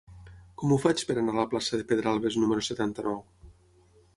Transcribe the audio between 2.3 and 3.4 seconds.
número setanta-nou?